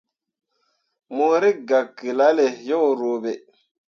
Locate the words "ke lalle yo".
1.97-2.79